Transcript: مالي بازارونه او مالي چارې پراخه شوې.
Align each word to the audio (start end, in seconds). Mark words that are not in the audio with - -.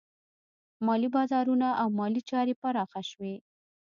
مالي 0.85 1.09
بازارونه 1.15 1.67
او 1.81 1.87
مالي 1.99 2.21
چارې 2.29 2.53
پراخه 2.61 3.01
شوې. 3.09 3.35